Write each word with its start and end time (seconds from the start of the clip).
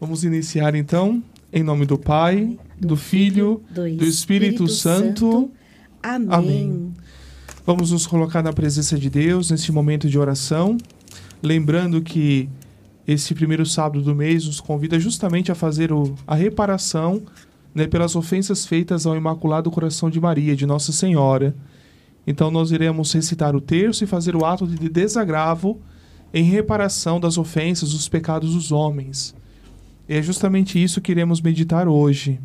Vamos 0.00 0.24
iniciar 0.24 0.74
então, 0.74 1.22
em 1.52 1.62
nome 1.62 1.84
do 1.84 1.98
Pai, 1.98 2.58
do 2.80 2.96
Filho, 2.96 3.62
do 3.70 4.02
Espírito 4.02 4.66
Santo. 4.66 5.50
Amém. 6.02 6.28
Amém. 6.30 6.94
Vamos 7.66 7.90
nos 7.90 8.06
colocar 8.06 8.42
na 8.42 8.50
presença 8.50 8.98
de 8.98 9.10
Deus 9.10 9.50
neste 9.50 9.70
momento 9.70 10.08
de 10.08 10.18
oração, 10.18 10.78
lembrando 11.42 12.00
que 12.00 12.48
esse 13.06 13.34
primeiro 13.34 13.66
sábado 13.66 14.00
do 14.00 14.14
mês 14.14 14.46
nos 14.46 14.58
convida 14.58 14.98
justamente 14.98 15.52
a 15.52 15.54
fazer 15.54 15.92
o, 15.92 16.14
a 16.26 16.34
reparação 16.34 17.20
né, 17.74 17.86
pelas 17.86 18.16
ofensas 18.16 18.64
feitas 18.64 19.04
ao 19.04 19.14
Imaculado 19.14 19.70
Coração 19.70 20.08
de 20.08 20.18
Maria, 20.18 20.56
de 20.56 20.64
Nossa 20.64 20.92
Senhora. 20.92 21.54
Então 22.26 22.50
nós 22.50 22.70
iremos 22.70 23.12
recitar 23.12 23.54
o 23.54 23.60
terço 23.60 24.02
e 24.02 24.06
fazer 24.06 24.34
o 24.34 24.46
ato 24.46 24.66
de 24.66 24.88
desagravo 24.88 25.78
em 26.32 26.42
reparação 26.42 27.20
das 27.20 27.36
ofensas, 27.36 27.92
dos 27.92 28.08
pecados 28.08 28.54
dos 28.54 28.72
homens. 28.72 29.38
E 30.10 30.14
é 30.16 30.20
justamente 30.20 30.82
isso 30.82 31.00
que 31.00 31.12
iremos 31.12 31.40
meditar 31.40 31.86
hoje. 31.86 32.40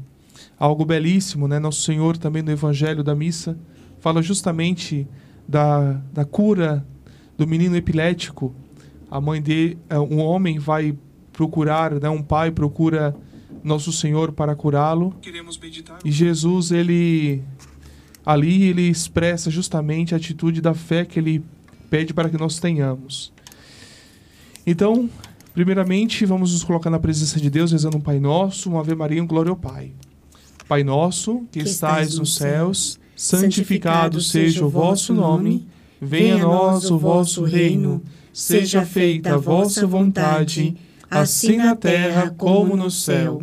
Algo 0.55 0.85
belíssimo, 0.85 1.47
né? 1.47 1.57
Nosso 1.57 1.81
Senhor 1.81 2.15
também 2.15 2.43
no 2.43 2.51
Evangelho 2.51 3.03
da 3.03 3.15
Missa 3.15 3.57
fala 3.99 4.21
justamente 4.21 5.07
da, 5.47 5.93
da 6.13 6.23
cura 6.23 6.85
do 7.35 7.47
menino 7.47 7.75
epilético. 7.75 8.53
A 9.09 9.19
mãe 9.19 9.41
de 9.41 9.77
eh, 9.89 9.97
um 9.97 10.19
homem 10.19 10.59
vai 10.59 10.95
procurar, 11.33 11.99
né? 11.99 12.07
Um 12.07 12.21
pai 12.21 12.51
procura 12.51 13.15
nosso 13.63 13.91
Senhor 13.91 14.31
para 14.31 14.55
curá-lo. 14.55 15.15
E 16.05 16.11
Jesus 16.11 16.71
ele 16.71 17.41
ali 18.23 18.65
ele 18.65 18.87
expressa 18.87 19.49
justamente 19.49 20.13
a 20.13 20.17
atitude 20.17 20.61
da 20.61 20.75
fé 20.75 21.03
que 21.03 21.17
ele 21.17 21.43
pede 21.89 22.13
para 22.13 22.29
que 22.29 22.37
nós 22.37 22.59
tenhamos. 22.59 23.33
Então, 24.67 25.09
Primeiramente, 25.55 26.25
vamos 26.25 26.51
nos 26.51 26.65
colocar 26.65 26.89
na 26.89 26.99
presença 26.99 27.39
de 27.39 27.49
Deus, 27.49 27.71
rezando 27.71 27.95
um 27.95 28.01
Pai 28.01 28.19
Nosso, 28.19 28.69
uma 28.69 28.81
Ave 28.81 28.93
Maria 28.93 29.19
e 29.19 29.21
um 29.21 29.25
Glória 29.25 29.49
ao 29.49 29.55
Pai. 29.55 29.93
Pai 30.67 30.83
nosso, 30.83 31.45
que, 31.49 31.61
que 31.61 31.69
estais 31.69 32.17
nos 32.17 32.35
céus, 32.35 32.99
santificado 33.15 34.19
seja 34.19 34.65
o 34.65 34.69
vosso 34.69 35.13
nome, 35.13 35.65
venha 36.01 36.35
a 36.35 36.39
nós 36.39 36.91
o 36.91 36.97
vosso 36.97 37.43
reino, 37.45 38.03
seja 38.33 38.85
feita 38.85 39.35
a 39.35 39.37
vossa 39.37 39.87
vontade, 39.87 40.75
assim 41.09 41.55
na 41.55 41.73
terra 41.73 42.31
como 42.31 42.75
no 42.75 42.91
céu. 42.91 43.41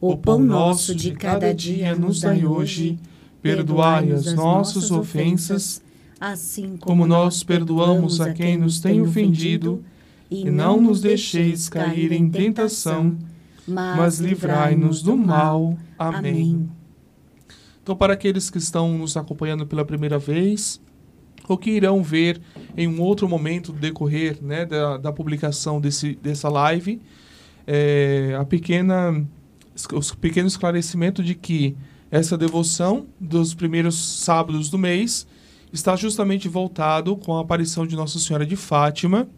O 0.00 0.16
pão 0.16 0.38
nosso 0.38 0.94
de 0.94 1.10
cada 1.10 1.52
dia 1.52 1.96
nos 1.96 2.20
dai 2.20 2.46
hoje, 2.46 3.00
perdoai 3.42 4.12
as 4.12 4.32
nossas 4.32 4.92
ofensas, 4.92 5.82
assim 6.20 6.76
como 6.76 7.04
nós 7.04 7.42
perdoamos 7.42 8.20
a 8.20 8.32
quem 8.32 8.56
nos 8.58 8.78
tem 8.78 9.00
ofendido, 9.00 9.82
e 10.30 10.50
não 10.50 10.80
nos 10.80 11.00
deixeis 11.00 11.68
cair 11.68 12.12
em 12.12 12.28
tentação, 12.28 13.16
mas 13.66 14.18
livrai-nos 14.18 15.02
do 15.02 15.16
mal. 15.16 15.76
Amém. 15.98 16.68
Então, 17.82 17.96
para 17.96 18.12
aqueles 18.12 18.50
que 18.50 18.58
estão 18.58 18.98
nos 18.98 19.16
acompanhando 19.16 19.66
pela 19.66 19.84
primeira 19.84 20.18
vez, 20.18 20.80
ou 21.48 21.56
que 21.56 21.70
irão 21.70 22.02
ver 22.02 22.40
em 22.76 22.86
um 22.86 23.00
outro 23.00 23.26
momento 23.26 23.72
do 23.72 23.78
decorrer 23.78 24.38
né, 24.42 24.66
da, 24.66 24.98
da 24.98 25.12
publicação 25.12 25.80
desse, 25.80 26.14
dessa 26.16 26.48
live, 26.50 27.00
é, 27.66 28.36
a 28.38 28.44
pequena, 28.44 29.26
o 29.92 30.16
pequeno 30.16 30.46
esclarecimento 30.46 31.22
de 31.22 31.34
que 31.34 31.76
essa 32.10 32.36
devoção 32.36 33.06
dos 33.18 33.54
primeiros 33.54 33.96
sábados 34.22 34.70
do 34.70 34.78
mês 34.78 35.26
está 35.72 35.94
justamente 35.96 36.48
voltado 36.48 37.16
com 37.16 37.36
a 37.36 37.40
aparição 37.40 37.86
de 37.86 37.94
Nossa 37.94 38.18
Senhora 38.18 38.46
de 38.46 38.56
Fátima, 38.56 39.28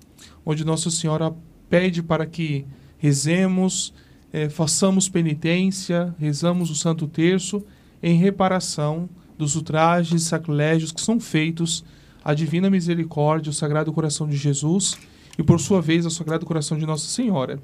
onde 0.45 0.65
Nossa 0.65 0.91
Senhora 0.91 1.35
pede 1.69 2.03
para 2.03 2.27
que 2.27 2.67
rezemos, 2.99 3.93
é, 4.33 4.49
façamos 4.49 5.09
penitência, 5.09 6.15
rezamos 6.19 6.71
o 6.71 6.75
Santo 6.75 7.07
Terço 7.07 7.65
em 8.03 8.17
reparação 8.17 9.09
dos 9.39 9.57
ultrajes 9.57 10.23
e 10.23 10.25
sacrilégios 10.25 10.93
que 10.93 11.01
são 11.01 11.19
feitos 11.19 11.85
à 12.25 12.35
Divina 12.35 12.69
Misericórdia, 12.69 13.51
o 13.51 13.55
Sagrado 13.55 13.93
Coração 13.93 14.29
de 14.29 14.37
Jesus 14.37 14.99
e, 15.39 15.43
por 15.43 15.59
sua 15.59 15.81
vez, 15.81 16.05
ao 16.05 16.11
Sagrado 16.11 16.45
Coração 16.45 16.77
de 16.77 16.85
Nossa 16.85 17.07
Senhora. 17.07 17.59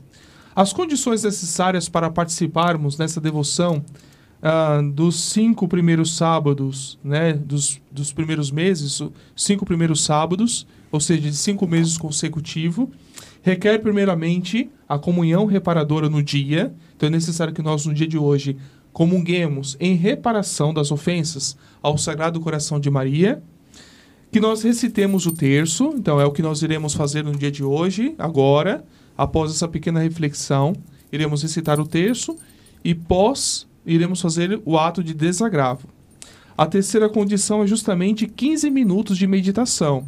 As 0.54 0.72
condições 0.72 1.22
necessárias 1.22 1.88
para 1.88 2.09
participarmos 2.09 2.97
nessa 2.97 3.20
devoção 3.20 3.84
ah, 4.42 4.81
dos 4.82 5.20
cinco 5.20 5.69
primeiros 5.69 6.16
sábados, 6.16 6.98
né, 7.04 7.34
dos, 7.34 7.81
dos 7.92 8.12
primeiros 8.12 8.50
meses, 8.50 9.03
cinco 9.34 9.66
primeiros 9.66 10.03
sábados, 10.03 10.66
ou 10.91 11.00
seja, 11.00 11.22
de 11.22 11.36
cinco 11.36 11.66
meses 11.66 11.98
consecutivos, 11.98 12.88
requer 13.42 13.78
primeiramente 13.78 14.70
a 14.88 14.98
comunhão 14.98 15.47
reparadora 15.47 16.08
no 16.08 16.22
dia. 16.22 16.74
Então 16.97 17.08
é 17.08 17.10
necessário 17.10 17.52
que 17.52 17.62
nós, 17.62 17.86
no 17.86 17.94
dia 17.94 18.06
de 18.06 18.19
hoje, 18.19 18.56
comunguemos 18.92 19.76
em 19.78 19.94
reparação 19.94 20.72
das 20.72 20.91
ofensas 20.91 21.56
ao 21.82 21.98
Sagrado 21.98 22.41
Coração 22.41 22.80
de 22.80 22.91
Maria, 22.91 23.42
que 24.32 24.41
nós 24.41 24.62
recitemos 24.62 25.26
o 25.26 25.32
terço, 25.32 25.92
então 25.97 26.20
é 26.20 26.24
o 26.24 26.32
que 26.32 26.42
nós 26.42 26.62
iremos 26.62 26.94
fazer 26.94 27.22
no 27.22 27.36
dia 27.36 27.50
de 27.50 27.62
hoje, 27.62 28.14
agora, 28.18 28.84
após 29.16 29.50
essa 29.50 29.68
pequena 29.68 30.00
reflexão, 30.00 30.74
iremos 31.12 31.42
recitar 31.42 31.78
o 31.78 31.86
terço 31.86 32.36
e 32.82 32.94
pós 32.94 33.66
iremos 33.84 34.20
fazer 34.20 34.60
o 34.64 34.78
ato 34.78 35.03
de 35.03 35.14
desagravo. 35.14 35.88
A 36.56 36.66
terceira 36.66 37.08
condição 37.08 37.62
é 37.62 37.66
justamente 37.66 38.26
15 38.26 38.70
minutos 38.70 39.18
de 39.18 39.26
meditação. 39.26 40.06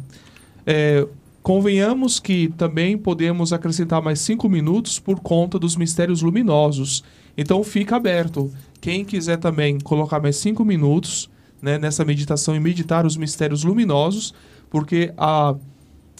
É, 0.71 1.07
convenhamos 1.41 2.19
que 2.19 2.49
também 2.49 2.95
podemos 2.95 3.51
acrescentar 3.51 4.03
mais 4.03 4.19
cinco 4.19 4.47
minutos 4.47 4.99
por 4.99 5.19
conta 5.19 5.57
dos 5.57 5.75
mistérios 5.75 6.21
luminosos. 6.21 7.03
Então 7.35 7.63
fica 7.63 7.95
aberto. 7.95 8.53
Quem 8.79 9.03
quiser 9.03 9.37
também 9.37 9.79
colocar 9.79 10.19
mais 10.19 10.35
cinco 10.35 10.63
minutos 10.63 11.27
né, 11.59 11.79
nessa 11.79 12.05
meditação 12.05 12.55
e 12.55 12.59
meditar 12.59 13.03
os 13.03 13.17
mistérios 13.17 13.63
luminosos, 13.63 14.31
porque 14.69 15.11
a, 15.17 15.55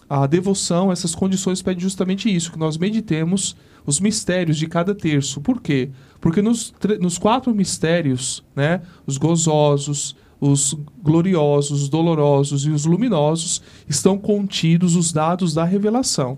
a 0.09 0.25
devoção, 0.25 0.91
essas 0.91 1.13
condições 1.13 1.61
pedem 1.61 1.83
justamente 1.83 2.33
isso, 2.35 2.51
que 2.51 2.57
nós 2.57 2.75
meditemos 2.75 3.55
os 3.85 3.99
mistérios 3.99 4.57
de 4.57 4.65
cada 4.65 4.95
terço. 4.95 5.41
Por 5.41 5.61
quê? 5.61 5.91
Porque 6.19 6.41
nos, 6.41 6.73
nos 6.99 7.19
quatro 7.19 7.53
mistérios, 7.53 8.43
né, 8.55 8.81
os 9.05 9.17
gozosos, 9.17 10.15
os 10.39 10.75
gloriosos, 11.01 11.83
os 11.83 11.89
dolorosos 11.89 12.65
e 12.65 12.69
os 12.69 12.85
luminosos, 12.85 13.61
estão 13.87 14.17
contidos 14.17 14.95
os 14.95 15.11
dados 15.11 15.53
da 15.53 15.63
revelação. 15.63 16.37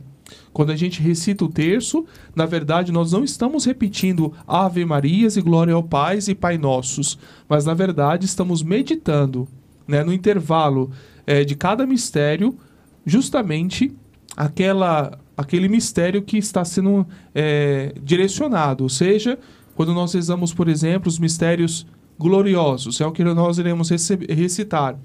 Quando 0.53 0.71
a 0.71 0.75
gente 0.75 1.01
recita 1.01 1.45
o 1.45 1.49
terço, 1.49 2.05
na 2.35 2.45
verdade 2.45 2.91
nós 2.91 3.11
não 3.11 3.23
estamos 3.23 3.65
repetindo 3.65 4.33
Ave 4.47 4.83
Marias 4.83 5.37
e 5.37 5.41
Glória 5.41 5.73
ao 5.73 5.83
Pai 5.83 6.19
e 6.27 6.35
Pai 6.35 6.57
Nossos, 6.57 7.17
mas 7.47 7.65
na 7.65 7.73
verdade 7.73 8.25
estamos 8.25 8.61
meditando 8.61 9.47
né, 9.87 10.03
no 10.03 10.13
intervalo 10.13 10.91
é, 11.25 11.43
de 11.43 11.55
cada 11.55 11.85
mistério, 11.85 12.57
justamente 13.05 13.93
aquela, 14.35 15.17
aquele 15.35 15.67
mistério 15.67 16.21
que 16.21 16.37
está 16.37 16.63
sendo 16.65 17.05
é, 17.33 17.93
direcionado. 18.03 18.83
Ou 18.83 18.89
seja, 18.89 19.37
quando 19.75 19.93
nós 19.93 20.13
rezamos, 20.13 20.53
por 20.53 20.67
exemplo, 20.67 21.09
os 21.09 21.19
mistérios 21.19 21.85
gloriosos, 22.21 23.01
é 23.01 23.05
o 23.05 23.11
que 23.11 23.23
nós 23.23 23.57
iremos 23.57 23.89
recitar. 23.89 24.97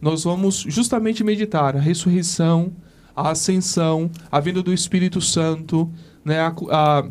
Nós 0.00 0.24
vamos 0.24 0.64
justamente 0.68 1.22
meditar 1.22 1.76
a 1.76 1.80
ressurreição, 1.80 2.72
a 3.14 3.30
ascensão, 3.30 4.10
a 4.30 4.40
vinda 4.40 4.62
do 4.62 4.72
Espírito 4.74 5.20
Santo, 5.20 5.88
né, 6.24 6.40
a, 6.40 6.54
a, 6.70 7.04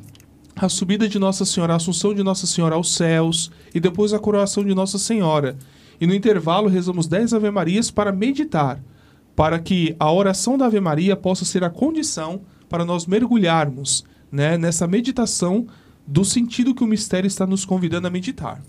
a 0.56 0.70
subida 0.70 1.08
de 1.08 1.18
Nossa 1.18 1.46
Senhora, 1.46 1.74
a 1.74 1.78
assunção 1.78 2.14
de 2.14 2.22
Nossa 2.22 2.46
Senhora 2.46 2.76
aos 2.76 2.94
céus 2.94 3.50
e 3.74 3.80
depois 3.80 4.12
a 4.14 4.20
coroação 4.20 4.64
de 4.64 4.76
Nossa 4.76 4.98
Senhora. 4.98 5.56
E 6.00 6.06
no 6.06 6.14
intervalo 6.14 6.68
rezamos 6.68 7.08
10 7.08 7.34
Ave 7.34 7.50
Marias 7.50 7.90
para 7.90 8.12
meditar, 8.12 8.84
para 9.36 9.58
que 9.60 9.96
a 9.98 10.12
oração 10.12 10.58
da 10.58 10.66
Ave 10.66 10.82
Maria 10.82 11.16
possa 11.16 11.46
ser 11.46 11.64
a 11.64 11.70
condição 11.70 12.42
para 12.68 12.84
nós 12.84 13.06
mergulharmos 13.06 14.04
né, 14.32 14.58
nessa 14.58 14.88
meditação 14.88 15.68
do 16.06 16.26
sentido 16.26 16.76
que 16.76 16.84
o 16.84 16.88
mistério 16.88 17.28
está 17.28 17.46
nos 17.46 17.64
convidando 17.64 18.08
a 18.08 18.12
meditar. 18.12 18.62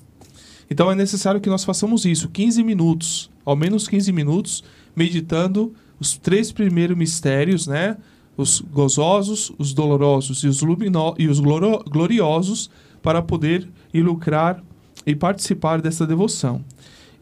Então 0.72 0.90
é 0.90 0.94
necessário 0.94 1.38
que 1.38 1.50
nós 1.50 1.64
façamos 1.64 2.06
isso, 2.06 2.30
15 2.30 2.64
minutos, 2.64 3.30
ao 3.44 3.54
menos 3.54 3.86
15 3.86 4.10
minutos, 4.10 4.64
meditando 4.96 5.74
os 6.00 6.16
três 6.16 6.50
primeiros 6.50 6.96
mistérios, 6.96 7.66
né? 7.66 7.98
Os 8.38 8.60
gozosos, 8.60 9.52
os 9.58 9.74
dolorosos 9.74 10.42
e 10.42 10.46
os, 10.46 10.62
lumino 10.62 11.14
e 11.18 11.28
os 11.28 11.40
gloriosos, 11.40 12.70
para 13.02 13.20
poder 13.20 13.68
lucrar 13.94 14.64
e 15.06 15.14
participar 15.14 15.82
dessa 15.82 16.06
devoção. 16.06 16.64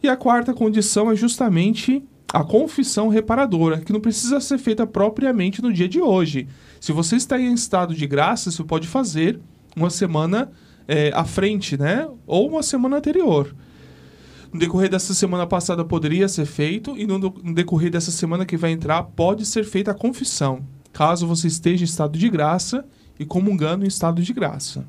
E 0.00 0.08
a 0.08 0.16
quarta 0.16 0.54
condição 0.54 1.10
é 1.10 1.16
justamente 1.16 2.04
a 2.32 2.44
confissão 2.44 3.08
reparadora, 3.08 3.80
que 3.80 3.92
não 3.92 4.00
precisa 4.00 4.38
ser 4.38 4.58
feita 4.58 4.86
propriamente 4.86 5.60
no 5.60 5.72
dia 5.72 5.88
de 5.88 6.00
hoje. 6.00 6.46
Se 6.80 6.92
você 6.92 7.16
está 7.16 7.36
em 7.36 7.52
estado 7.52 7.96
de 7.96 8.06
graça, 8.06 8.52
você 8.52 8.62
pode 8.62 8.86
fazer 8.86 9.40
uma 9.74 9.90
semana 9.90 10.52
é, 10.86 11.10
à 11.14 11.24
frente, 11.24 11.76
né? 11.76 12.08
Ou 12.26 12.48
uma 12.48 12.62
semana 12.62 12.96
anterior. 12.96 13.54
No 14.52 14.58
decorrer 14.58 14.90
dessa 14.90 15.14
semana 15.14 15.46
passada 15.46 15.84
poderia 15.84 16.28
ser 16.28 16.44
feito 16.44 16.96
e 16.98 17.06
no, 17.06 17.18
no 17.18 17.54
decorrer 17.54 17.90
dessa 17.90 18.10
semana 18.10 18.44
que 18.44 18.56
vai 18.56 18.72
entrar 18.72 19.02
pode 19.04 19.46
ser 19.46 19.64
feita 19.64 19.92
a 19.92 19.94
confissão, 19.94 20.64
caso 20.92 21.26
você 21.26 21.46
esteja 21.46 21.82
em 21.82 21.84
estado 21.84 22.18
de 22.18 22.28
graça 22.28 22.84
e 23.18 23.24
comungando 23.24 23.84
em 23.84 23.88
estado 23.88 24.20
de 24.20 24.32
graça. 24.32 24.84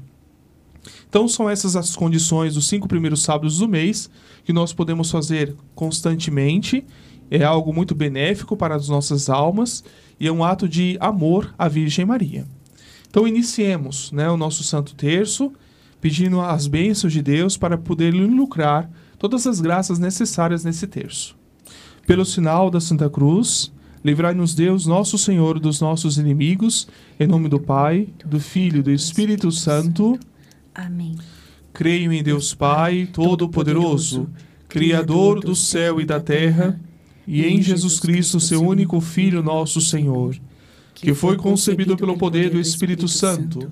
Então, 1.07 1.27
são 1.27 1.49
essas 1.49 1.75
as 1.75 1.95
condições 1.95 2.55
dos 2.55 2.67
cinco 2.67 2.87
primeiros 2.87 3.21
sábados 3.21 3.59
do 3.59 3.67
mês 3.67 4.09
que 4.43 4.53
nós 4.53 4.73
podemos 4.73 5.11
fazer 5.11 5.55
constantemente. 5.75 6.83
É 7.29 7.43
algo 7.43 7.73
muito 7.73 7.93
benéfico 7.93 8.57
para 8.57 8.75
as 8.75 8.89
nossas 8.89 9.29
almas 9.29 9.83
e 10.19 10.27
é 10.27 10.31
um 10.31 10.43
ato 10.43 10.67
de 10.67 10.97
amor 10.99 11.53
à 11.57 11.67
Virgem 11.67 12.05
Maria. 12.05 12.45
Então, 13.09 13.27
iniciemos 13.27 14.11
né, 14.11 14.29
o 14.29 14.37
nosso 14.37 14.63
Santo 14.63 14.95
Terço 14.95 15.51
pedindo 16.01 16.41
as 16.41 16.65
bênçãos 16.65 17.13
de 17.13 17.21
Deus 17.21 17.55
para 17.55 17.77
poder 17.77 18.11
lucrar 18.11 18.89
todas 19.19 19.45
as 19.45 19.61
graças 19.61 19.99
necessárias 19.99 20.65
nesse 20.65 20.87
terço. 20.87 21.37
Pelo 22.07 22.25
sinal 22.25 22.71
da 22.71 22.81
Santa 22.81 23.07
Cruz, 23.07 23.71
livrai-nos 24.03 24.55
Deus, 24.55 24.87
nosso 24.87 25.15
Senhor, 25.15 25.59
dos 25.59 25.79
nossos 25.79 26.17
inimigos, 26.17 26.87
em 27.19 27.27
nome 27.27 27.47
do 27.47 27.59
Pai, 27.59 28.09
do 28.25 28.39
Filho 28.39 28.79
e 28.79 28.83
do 28.83 28.91
Espírito 28.91 29.51
Santo. 29.51 30.19
Amém. 30.73 31.15
Creio 31.71 32.11
em 32.11 32.23
Deus 32.23 32.55
Pai, 32.55 33.07
Todo-Poderoso, 33.13 34.27
Criador 34.67 35.39
do 35.39 35.55
céu 35.55 36.01
e 36.01 36.05
da 36.05 36.19
terra, 36.19 36.79
e 37.27 37.45
em 37.45 37.61
Jesus 37.61 37.99
Cristo, 37.99 38.39
seu 38.39 38.61
único 38.63 38.99
Filho, 38.99 39.43
nosso 39.43 39.79
Senhor, 39.79 40.35
que 40.95 41.13
foi 41.13 41.37
concebido 41.37 41.95
pelo 41.95 42.17
poder 42.17 42.49
do 42.49 42.59
Espírito 42.59 43.07
Santo 43.07 43.71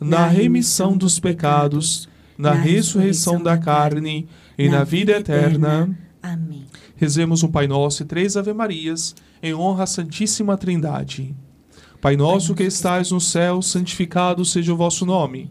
na 0.00 0.26
remissão 0.26 0.96
dos 0.96 1.18
pecados, 1.18 2.08
na 2.36 2.52
ressurreição 2.52 3.42
da 3.42 3.58
carne 3.58 4.28
e 4.56 4.68
na 4.68 4.84
vida 4.84 5.12
eterna. 5.12 5.96
Amém. 6.22 6.66
Rezemos 6.96 7.42
um 7.42 7.48
Pai 7.48 7.66
Nosso 7.66 8.02
e 8.02 8.06
três 8.06 8.36
Ave-Marias 8.36 9.14
em 9.42 9.54
honra 9.54 9.84
à 9.84 9.86
Santíssima 9.86 10.56
Trindade. 10.56 11.34
Pai 12.00 12.16
nosso 12.16 12.54
que 12.54 12.62
estais 12.62 13.10
no 13.10 13.20
céu, 13.20 13.60
santificado 13.60 14.44
seja 14.44 14.72
o 14.72 14.76
vosso 14.76 15.04
nome. 15.04 15.50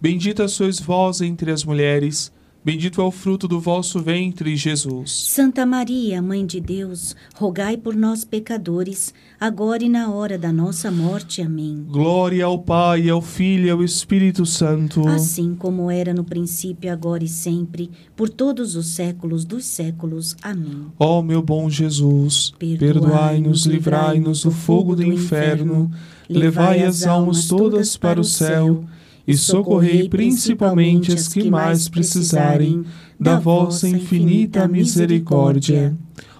Bendita 0.00 0.48
sois 0.48 0.78
vós 0.78 1.20
entre 1.20 1.50
as 1.50 1.64
mulheres. 1.64 2.32
Bendito 2.64 3.02
é 3.02 3.04
o 3.04 3.10
fruto 3.10 3.46
do 3.46 3.60
vosso 3.60 4.00
ventre, 4.00 4.56
Jesus. 4.56 5.10
Santa 5.28 5.66
Maria, 5.66 6.22
Mãe 6.22 6.46
de 6.46 6.60
Deus, 6.60 7.14
rogai 7.34 7.76
por 7.76 7.94
nós, 7.94 8.24
pecadores, 8.24 9.12
agora 9.38 9.84
e 9.84 9.88
na 9.90 10.10
hora 10.10 10.38
da 10.38 10.50
nossa 10.50 10.90
morte. 10.90 11.42
Amém. 11.42 11.84
Glória 11.86 12.46
ao 12.46 12.58
Pai, 12.58 13.10
ao 13.10 13.20
Filho 13.20 13.66
e 13.66 13.70
ao 13.70 13.84
Espírito 13.84 14.46
Santo. 14.46 15.06
Assim 15.06 15.54
como 15.54 15.90
era 15.90 16.14
no 16.14 16.24
princípio, 16.24 16.90
agora 16.90 17.22
e 17.22 17.28
sempre, 17.28 17.90
por 18.16 18.30
todos 18.30 18.76
os 18.76 18.86
séculos 18.86 19.44
dos 19.44 19.66
séculos. 19.66 20.34
Amém. 20.40 20.86
Ó 20.98 21.20
meu 21.20 21.42
bom 21.42 21.68
Jesus, 21.68 22.54
perdoai-nos, 22.58 23.66
livrai-nos 23.66 24.42
do 24.42 24.50
fogo 24.50 24.96
do 24.96 25.04
inferno, 25.04 25.90
levai 26.30 26.82
as 26.82 27.06
almas 27.06 27.46
todas 27.46 27.94
para 27.94 28.18
o 28.18 28.24
céu 28.24 28.82
e 29.26 29.36
socorrei 29.36 30.08
principalmente 30.08 31.12
as 31.12 31.28
que 31.28 31.50
mais 31.50 31.88
precisarem 31.88 32.84
da 33.18 33.38
vossa 33.38 33.88
infinita 33.88 34.68
misericórdia. 34.68 35.96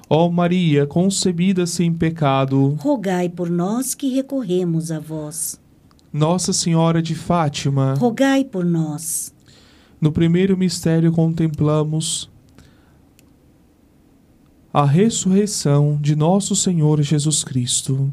Ó 0.09 0.29
Maria, 0.29 0.87
concebida 0.87 1.67
sem 1.67 1.93
pecado, 1.93 2.77
rogai 2.79 3.29
por 3.29 3.49
nós 3.49 3.95
que 3.95 4.09
recorremos 4.09 4.91
a 4.91 4.99
vós. 4.99 5.59
Nossa 6.13 6.53
Senhora 6.53 7.03
de 7.03 7.15
Fátima, 7.15 7.95
rogai 7.95 8.45
por 8.45 8.65
nós. 8.65 9.35
No 10.01 10.13
primeiro 10.13 10.57
mistério 10.57 11.11
contemplamos 11.11 12.31
a 14.73 14.85
ressurreição 14.85 15.99
de 16.01 16.15
nosso 16.15 16.55
Senhor 16.55 17.01
Jesus 17.01 17.43
Cristo. 17.43 18.13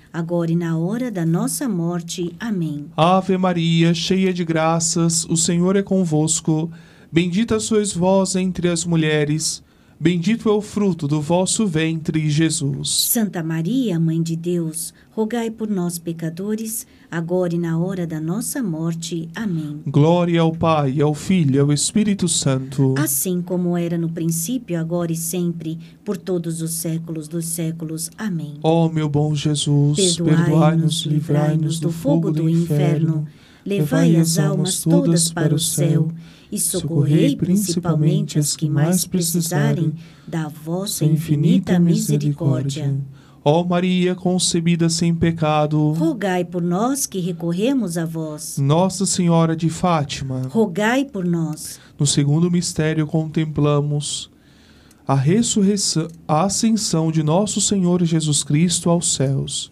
agora 0.13 0.51
e 0.51 0.55
na 0.55 0.77
hora 0.77 1.11
da 1.11 1.25
nossa 1.25 1.67
morte. 1.67 2.35
Amém. 2.39 2.85
Ave 2.95 3.37
Maria, 3.37 3.93
cheia 3.93 4.33
de 4.33 4.43
graças, 4.43 5.25
o 5.25 5.35
Senhor 5.35 5.75
é 5.75 5.83
convosco. 5.83 6.71
Bendita 7.11 7.59
sois 7.59 7.93
vós 7.93 8.35
entre 8.35 8.69
as 8.69 8.85
mulheres. 8.85 9.63
Bendito 10.01 10.49
é 10.49 10.51
o 10.51 10.61
fruto 10.61 11.07
do 11.07 11.21
vosso 11.21 11.67
ventre, 11.67 12.27
Jesus. 12.27 12.89
Santa 12.89 13.43
Maria, 13.43 13.99
Mãe 13.99 14.19
de 14.19 14.35
Deus, 14.35 14.91
rogai 15.11 15.51
por 15.51 15.69
nós, 15.69 15.99
pecadores, 15.99 16.87
agora 17.11 17.53
e 17.53 17.59
na 17.59 17.77
hora 17.77 18.07
da 18.07 18.19
nossa 18.19 18.63
morte. 18.63 19.29
Amém. 19.35 19.79
Glória 19.85 20.41
ao 20.41 20.53
Pai, 20.53 20.99
ao 20.99 21.13
Filho 21.13 21.55
e 21.55 21.59
ao 21.59 21.71
Espírito 21.71 22.27
Santo. 22.27 22.95
Assim 22.97 23.43
como 23.43 23.77
era 23.77 23.95
no 23.95 24.09
princípio, 24.09 24.79
agora 24.79 25.11
e 25.11 25.15
sempre, 25.15 25.77
por 26.03 26.17
todos 26.17 26.63
os 26.63 26.71
séculos 26.71 27.27
dos 27.27 27.45
séculos. 27.45 28.09
Amém. 28.17 28.55
Ó 28.63 28.89
meu 28.89 29.07
bom 29.07 29.35
Jesus, 29.35 30.15
perdoai-nos, 30.15 31.01
livrai-nos 31.01 31.79
do 31.79 31.91
fogo 31.91 32.31
do 32.31 32.49
inferno, 32.49 33.27
levai 33.65 34.15
as 34.15 34.37
almas 34.37 34.81
todas 34.81 35.31
para 35.31 35.53
o 35.53 35.59
céu 35.59 36.09
e 36.51 36.59
socorrei 36.59 37.35
principalmente 37.35 38.37
as 38.37 38.55
que 38.55 38.69
mais 38.69 39.05
precisarem 39.05 39.93
da 40.27 40.47
vossa 40.47 41.05
infinita 41.05 41.79
misericórdia. 41.79 42.93
Ó 43.43 43.63
Maria 43.63 44.13
concebida 44.13 44.87
sem 44.87 45.15
pecado, 45.15 45.93
rogai 45.93 46.45
por 46.45 46.61
nós 46.61 47.07
que 47.07 47.19
recorremos 47.19 47.97
a 47.97 48.05
vós. 48.05 48.59
Nossa 48.59 49.03
Senhora 49.03 49.55
de 49.55 49.67
Fátima, 49.67 50.43
rogai 50.49 51.05
por 51.05 51.25
nós. 51.25 51.79
No 51.97 52.05
segundo 52.05 52.51
mistério 52.51 53.07
contemplamos 53.07 54.29
a 55.07 55.15
ressurreição, 55.15 56.07
a 56.27 56.43
ascensão 56.43 57.11
de 57.11 57.23
nosso 57.23 57.59
Senhor 57.59 58.03
Jesus 58.03 58.43
Cristo 58.43 58.89
aos 58.89 59.15
céus. 59.15 59.71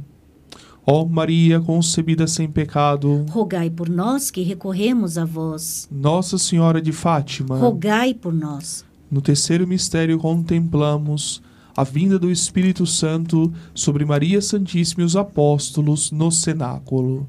Ó 0.93 1.05
Maria 1.05 1.61
concebida 1.61 2.27
sem 2.27 2.49
pecado, 2.49 3.25
rogai 3.29 3.69
por 3.69 3.87
nós 3.87 4.29
que 4.29 4.41
recorremos 4.41 5.17
a 5.17 5.23
vós. 5.23 5.87
Nossa 5.89 6.37
Senhora 6.37 6.81
de 6.81 6.91
Fátima, 6.91 7.57
rogai 7.57 8.13
por 8.13 8.33
nós. 8.33 8.83
No 9.09 9.21
terceiro 9.21 9.65
mistério 9.65 10.19
contemplamos 10.19 11.41
a 11.77 11.85
vinda 11.85 12.19
do 12.19 12.29
Espírito 12.29 12.85
Santo 12.85 13.53
sobre 13.73 14.03
Maria 14.03 14.41
Santíssima 14.41 15.03
e 15.03 15.05
os 15.05 15.15
apóstolos 15.15 16.11
no 16.11 16.29
cenáculo. 16.29 17.25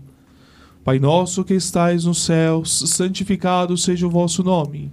Pai 0.83 0.99
nosso 0.99 1.45
que 1.45 1.55
estais 1.55 2.05
nos 2.05 2.25
céus, 2.25 2.83
santificado 2.91 3.77
seja 3.77 4.09
o 4.09 4.11
vosso 4.11 4.43
nome. 4.43 4.93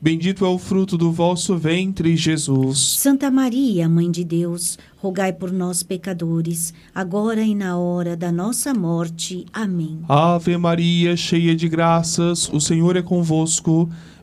Bendito 0.00 0.44
é 0.44 0.48
o 0.48 0.58
fruto 0.58 0.98
do 0.98 1.10
vosso 1.10 1.56
ventre, 1.56 2.16
Jesus. 2.16 2.78
Santa 2.98 3.30
Maria, 3.30 3.88
Mãe 3.88 4.10
de 4.10 4.24
Deus, 4.24 4.78
rogai 4.98 5.32
por 5.32 5.50
nós, 5.50 5.82
pecadores, 5.82 6.74
agora 6.94 7.40
e 7.42 7.54
na 7.54 7.78
hora 7.78 8.16
da 8.16 8.30
nossa 8.30 8.74
morte. 8.74 9.46
Amém. 9.52 10.00
Ave 10.08 10.56
Maria, 10.58 11.16
cheia 11.16 11.56
de 11.56 11.68
graças, 11.68 12.48
o 12.52 12.60
Senhor 12.60 12.96
é 12.96 13.02
convosco. 13.02 13.88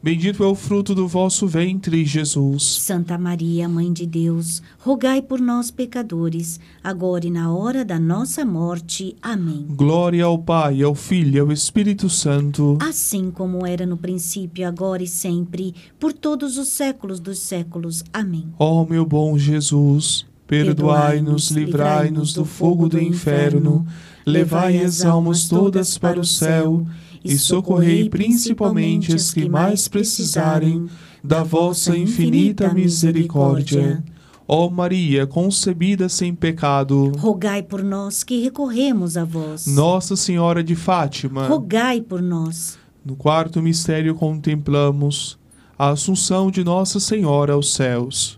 Bendito 0.00 0.44
é 0.44 0.46
o 0.46 0.54
fruto 0.54 0.94
do 0.94 1.08
vosso 1.08 1.48
ventre, 1.48 2.04
Jesus. 2.04 2.62
Santa 2.62 3.18
Maria, 3.18 3.68
Mãe 3.68 3.92
de 3.92 4.06
Deus, 4.06 4.62
rogai 4.78 5.20
por 5.20 5.40
nós, 5.40 5.72
pecadores, 5.72 6.60
agora 6.84 7.26
e 7.26 7.30
na 7.32 7.52
hora 7.52 7.84
da 7.84 7.98
nossa 7.98 8.44
morte. 8.44 9.16
Amém. 9.20 9.66
Glória 9.68 10.24
ao 10.24 10.38
Pai, 10.38 10.82
ao 10.84 10.94
Filho 10.94 11.36
e 11.36 11.40
ao 11.40 11.50
Espírito 11.50 12.08
Santo. 12.08 12.78
Assim 12.80 13.28
como 13.28 13.66
era 13.66 13.84
no 13.84 13.96
princípio, 13.96 14.68
agora 14.68 15.02
e 15.02 15.08
sempre, 15.08 15.74
por 15.98 16.12
todos 16.12 16.58
os 16.58 16.68
séculos 16.68 17.18
dos 17.18 17.40
séculos. 17.40 18.04
Amém. 18.12 18.46
Ó 18.56 18.84
meu 18.84 19.04
bom 19.04 19.36
Jesus, 19.36 20.24
perdoai-nos, 20.46 21.50
livrai-nos 21.50 22.32
do 22.32 22.44
fogo 22.44 22.88
do 22.88 23.02
inferno, 23.02 23.84
levai 24.24 24.78
as 24.78 25.04
almas 25.04 25.48
todas 25.48 25.98
para 25.98 26.20
o 26.20 26.24
céu 26.24 26.86
e 27.24 27.38
socorrei 27.38 28.08
principalmente 28.08 29.14
as 29.14 29.32
que 29.32 29.48
mais 29.48 29.88
precisarem 29.88 30.86
da 31.22 31.42
vossa 31.42 31.96
infinita 31.96 32.72
misericórdia. 32.72 34.02
Ó 34.46 34.70
Maria, 34.70 35.26
concebida 35.26 36.08
sem 36.08 36.34
pecado, 36.34 37.12
rogai 37.18 37.62
por 37.62 37.82
nós 37.82 38.24
que 38.24 38.40
recorremos 38.42 39.16
a 39.18 39.24
vós. 39.24 39.66
Nossa 39.66 40.16
Senhora 40.16 40.64
de 40.64 40.74
Fátima, 40.74 41.46
rogai 41.46 42.00
por 42.00 42.22
nós. 42.22 42.78
No 43.04 43.14
quarto 43.14 43.60
mistério 43.60 44.14
contemplamos 44.14 45.38
a 45.78 45.90
assunção 45.90 46.50
de 46.50 46.64
Nossa 46.64 46.98
Senhora 46.98 47.52
aos 47.52 47.74
céus. 47.74 48.37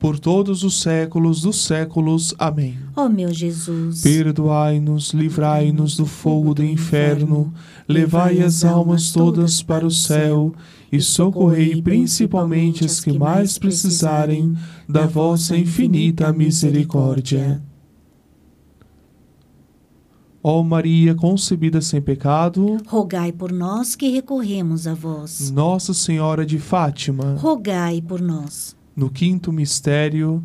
por 0.00 0.18
todos 0.18 0.64
os 0.64 0.80
séculos 0.80 1.42
dos 1.42 1.62
séculos. 1.62 2.34
Amém. 2.38 2.76
Ó 2.96 3.06
meu 3.06 3.32
Jesus, 3.32 4.02
Perdoai-nos, 4.02 5.12
livrai-nos 5.12 5.94
do 5.94 6.06
fogo 6.06 6.54
do 6.54 6.64
inferno, 6.64 7.52
levai 7.86 8.40
as 8.40 8.64
almas 8.64 9.12
todas 9.12 9.62
para 9.62 9.86
o 9.86 9.90
céu 9.90 10.54
e 10.90 11.00
socorrei 11.00 11.80
principalmente 11.82 12.84
as 12.84 12.98
que 12.98 13.16
mais 13.16 13.58
precisarem 13.58 14.56
da 14.88 15.06
vossa 15.06 15.54
infinita 15.56 16.32
misericórdia. 16.32 17.62
Ó 20.42 20.62
Maria 20.62 21.14
concebida 21.14 21.82
sem 21.82 22.00
pecado, 22.00 22.78
rogai 22.86 23.30
por 23.30 23.52
nós 23.52 23.94
que 23.94 24.08
recorremos 24.08 24.86
a 24.86 24.94
vós. 24.94 25.50
Nossa 25.50 25.92
Senhora 25.92 26.46
de 26.46 26.58
Fátima, 26.58 27.36
Rogai 27.38 28.00
por 28.00 28.22
nós. 28.22 28.79
No 28.94 29.10
quinto 29.10 29.52
mistério, 29.52 30.42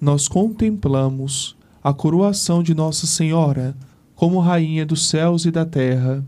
nós 0.00 0.28
contemplamos 0.28 1.56
a 1.82 1.92
coroação 1.92 2.62
de 2.62 2.74
Nossa 2.74 3.06
Senhora 3.06 3.76
como 4.14 4.40
Rainha 4.40 4.84
dos 4.84 5.08
céus 5.08 5.44
e 5.44 5.50
da 5.50 5.64
terra. 5.64 6.24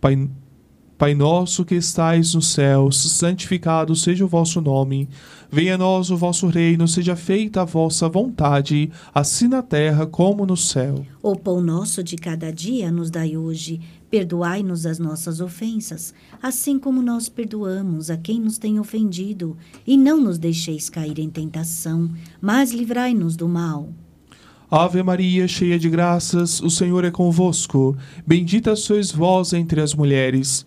Pai, 0.00 0.28
Pai 0.98 1.14
nosso 1.14 1.62
que 1.62 1.74
estais 1.74 2.32
nos 2.32 2.52
céus, 2.52 2.96
santificado 3.12 3.94
seja 3.94 4.24
o 4.24 4.28
vosso 4.28 4.62
nome. 4.62 5.06
Venha 5.50 5.74
a 5.74 5.78
nós 5.78 6.10
o 6.10 6.16
vosso 6.16 6.46
reino, 6.46 6.88
seja 6.88 7.14
feita 7.14 7.60
a 7.60 7.64
vossa 7.66 8.08
vontade, 8.08 8.90
assim 9.14 9.46
na 9.46 9.62
terra 9.62 10.06
como 10.06 10.46
no 10.46 10.56
céu. 10.56 11.04
O 11.22 11.36
pão 11.36 11.60
nosso 11.60 12.02
de 12.02 12.16
cada 12.16 12.50
dia 12.50 12.90
nos 12.90 13.10
dai 13.10 13.36
hoje. 13.36 13.78
Perdoai-nos 14.10 14.86
as 14.86 14.98
nossas 14.98 15.40
ofensas, 15.40 16.14
assim 16.42 16.78
como 16.78 17.02
nós 17.02 17.28
perdoamos 17.28 18.10
a 18.10 18.16
quem 18.16 18.40
nos 18.40 18.58
tem 18.58 18.78
ofendido. 18.78 19.56
E 19.86 19.96
não 19.96 20.20
nos 20.20 20.38
deixeis 20.38 20.88
cair 20.88 21.18
em 21.18 21.28
tentação, 21.28 22.10
mas 22.40 22.72
livrai-nos 22.72 23.36
do 23.36 23.48
mal. 23.48 23.88
Ave 24.70 25.02
Maria, 25.02 25.46
cheia 25.46 25.78
de 25.78 25.88
graças, 25.88 26.60
o 26.60 26.68
Senhor 26.68 27.04
é 27.04 27.10
convosco. 27.10 27.96
Bendita 28.26 28.74
sois 28.74 29.12
vós 29.12 29.52
entre 29.52 29.80
as 29.80 29.94
mulheres. 29.94 30.66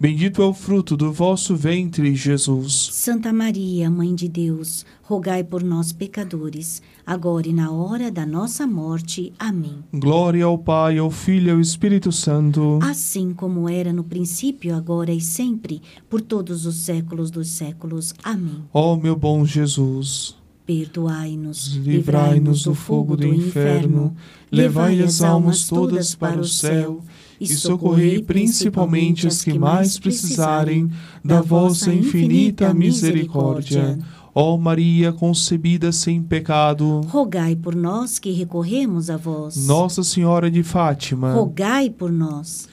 Bendito 0.00 0.40
é 0.40 0.46
o 0.46 0.54
fruto 0.54 0.96
do 0.96 1.12
vosso 1.12 1.54
ventre, 1.54 2.16
Jesus. 2.16 2.88
Santa 2.90 3.34
Maria, 3.34 3.90
Mãe 3.90 4.14
de 4.14 4.28
Deus, 4.28 4.86
rogai 5.02 5.44
por 5.44 5.62
nós, 5.62 5.92
pecadores, 5.92 6.80
agora 7.06 7.46
e 7.46 7.52
na 7.52 7.70
hora 7.70 8.10
da 8.10 8.24
nossa 8.24 8.66
morte. 8.66 9.30
Amém. 9.38 9.84
Glória 9.92 10.46
ao 10.46 10.56
Pai, 10.56 10.96
ao 10.96 11.10
Filho 11.10 11.48
e 11.48 11.50
ao 11.50 11.60
Espírito 11.60 12.10
Santo. 12.10 12.78
Assim 12.82 13.34
como 13.34 13.68
era 13.68 13.92
no 13.92 14.02
princípio, 14.02 14.74
agora 14.74 15.12
e 15.12 15.20
sempre, 15.20 15.82
por 16.08 16.22
todos 16.22 16.64
os 16.64 16.76
séculos 16.76 17.30
dos 17.30 17.48
séculos. 17.48 18.14
Amém. 18.24 18.64
Ó 18.72 18.96
meu 18.96 19.14
bom 19.14 19.44
Jesus. 19.44 20.34
Perdoai-nos, 20.64 21.74
livrai-nos 21.76 22.62
do 22.62 22.74
fogo 22.74 23.18
do 23.18 23.26
inferno, 23.26 24.16
levai 24.50 25.02
as 25.02 25.20
almas 25.20 25.68
todas 25.68 26.14
para 26.14 26.40
o 26.40 26.44
céu 26.46 27.02
e 27.40 27.46
socorrei 27.48 28.22
principalmente 28.22 29.26
os 29.26 29.42
que 29.42 29.58
mais 29.58 29.98
precisarem 29.98 30.90
da 31.24 31.40
vossa 31.40 31.92
infinita 31.92 32.74
misericórdia. 32.74 33.98
Ó 34.34 34.56
Maria 34.56 35.12
concebida 35.12 35.90
sem 35.90 36.22
pecado, 36.22 37.00
rogai 37.08 37.56
por 37.56 37.74
nós 37.74 38.18
que 38.18 38.30
recorremos 38.30 39.10
a 39.10 39.16
vós. 39.16 39.66
Nossa 39.66 40.04
Senhora 40.04 40.50
de 40.50 40.62
Fátima, 40.62 41.32
rogai 41.32 41.90
por 41.90 42.12
nós. 42.12 42.68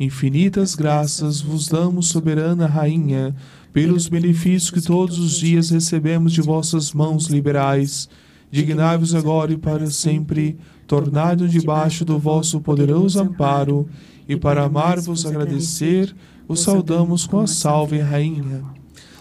Infinitas 0.00 0.74
graças 0.74 1.40
vos 1.40 1.68
damos, 1.68 2.08
soberana 2.08 2.66
Rainha, 2.66 3.34
pelos 3.72 4.08
benefícios 4.08 4.70
que 4.70 4.80
todos 4.80 5.18
os 5.18 5.32
dias 5.36 5.70
recebemos 5.70 6.32
de 6.32 6.40
vossas 6.40 6.92
mãos 6.92 7.26
liberais. 7.26 8.08
Dignai-vos 8.54 9.16
agora 9.16 9.52
e 9.52 9.58
para 9.58 9.90
sempre 9.90 10.56
tornai-nos 10.86 11.50
debaixo 11.50 12.04
do 12.04 12.20
vosso 12.20 12.60
poderoso 12.60 13.20
amparo, 13.20 13.88
e 14.28 14.36
para 14.36 14.62
amar-vos 14.62 15.26
agradecer, 15.26 16.14
os 16.46 16.60
saudamos 16.60 17.26
com 17.26 17.40
a 17.40 17.48
Salve 17.48 17.98
Rainha. 17.98 18.62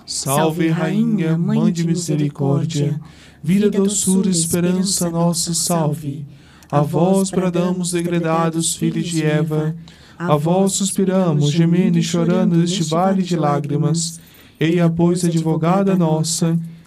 Salve 0.06 0.70
Rainha, 0.70 1.36
Mãe 1.36 1.74
de 1.74 1.84
Misericórdia, 1.84 3.02
vida, 3.42 3.72
doçura, 3.72 4.30
esperança, 4.30 5.10
nossa 5.10 5.52
salve. 5.56 6.28
A 6.72 6.82
vós 6.82 7.32
bradamos, 7.32 7.90
degredados 7.90 8.76
filhos 8.76 9.08
de 9.08 9.24
Eva, 9.24 9.76
a 10.16 10.36
vós 10.36 10.74
suspiramos, 10.74 11.50
gemendo 11.50 11.98
e 11.98 12.04
chorando 12.04 12.58
neste 12.58 12.84
vale 12.84 13.24
de 13.24 13.36
lágrimas. 13.36 14.20
Eia, 14.60 14.88
pois, 14.92 15.26
advogada 15.26 15.96
nossa, 15.96 16.56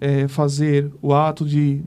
é, 0.00 0.26
fazer 0.26 0.90
o 1.02 1.12
ato 1.12 1.44
de 1.44 1.82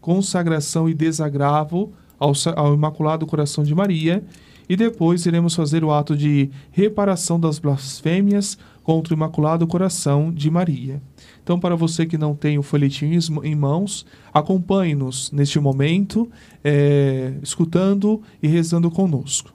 consagração 0.00 0.88
e 0.88 0.94
desagravo 0.94 1.92
ao, 2.18 2.32
ao 2.56 2.74
Imaculado 2.74 3.26
Coração 3.26 3.64
de 3.64 3.74
Maria 3.74 4.24
e 4.68 4.76
depois 4.76 5.26
iremos 5.26 5.54
fazer 5.54 5.84
o 5.84 5.92
ato 5.92 6.16
de 6.16 6.50
reparação 6.70 7.38
das 7.38 7.58
blasfêmias 7.58 8.56
contra 8.82 9.14
o 9.14 9.16
Imaculado 9.16 9.66
Coração 9.66 10.32
de 10.32 10.50
Maria. 10.50 11.02
Então, 11.42 11.58
para 11.58 11.76
você 11.76 12.06
que 12.06 12.18
não 12.18 12.34
tem 12.34 12.58
o 12.58 12.62
folhetim 12.62 13.18
em 13.42 13.54
mãos, 13.54 14.06
acompanhe-nos 14.32 15.30
neste 15.32 15.58
momento, 15.58 16.30
é, 16.62 17.34
escutando 17.42 18.22
e 18.42 18.48
rezando 18.48 18.90
conosco. 18.90 19.54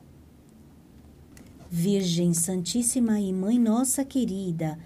Virgem 1.71 2.33
Santíssima 2.33 3.19
e 3.19 3.31
Mãe 3.31 3.59
Nossa 3.59 4.03
querida, 4.03 4.77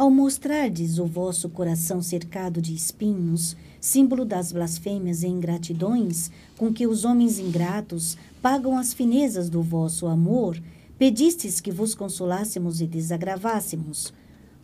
ao 0.00 0.10
mostrardes 0.10 0.98
o 0.98 1.04
vosso 1.04 1.46
coração 1.50 2.00
cercado 2.00 2.62
de 2.62 2.74
espinhos, 2.74 3.54
símbolo 3.78 4.24
das 4.24 4.50
blasfêmias 4.50 5.22
e 5.22 5.26
ingratidões 5.26 6.30
com 6.56 6.72
que 6.72 6.86
os 6.86 7.04
homens 7.04 7.38
ingratos 7.38 8.16
pagam 8.40 8.78
as 8.78 8.94
finezas 8.94 9.50
do 9.50 9.60
vosso 9.60 10.06
amor, 10.06 10.58
pedistes 10.98 11.60
que 11.60 11.70
vos 11.70 11.94
consolássemos 11.94 12.80
e 12.80 12.86
desagravássemos. 12.86 14.10